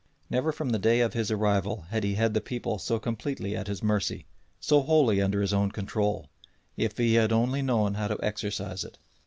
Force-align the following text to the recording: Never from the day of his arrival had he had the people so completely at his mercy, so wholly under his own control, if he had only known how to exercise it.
Never 0.31 0.51
from 0.51 0.71
the 0.71 0.79
day 0.79 1.01
of 1.01 1.13
his 1.13 1.29
arrival 1.29 1.81
had 1.91 2.03
he 2.03 2.15
had 2.15 2.33
the 2.33 2.41
people 2.41 2.79
so 2.79 2.97
completely 2.97 3.55
at 3.55 3.67
his 3.67 3.83
mercy, 3.83 4.25
so 4.59 4.81
wholly 4.81 5.21
under 5.21 5.41
his 5.41 5.53
own 5.53 5.69
control, 5.69 6.27
if 6.75 6.97
he 6.97 7.13
had 7.13 7.31
only 7.31 7.61
known 7.61 7.93
how 7.93 8.07
to 8.07 8.19
exercise 8.25 8.83
it. 8.83 8.97